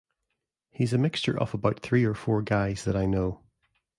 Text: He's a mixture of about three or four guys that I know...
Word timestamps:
He's 0.71 0.93
a 0.93 0.97
mixture 0.97 1.39
of 1.39 1.53
about 1.53 1.81
three 1.81 2.05
or 2.05 2.15
four 2.15 2.41
guys 2.41 2.85
that 2.85 2.95
I 2.95 3.05
know... 3.05 3.41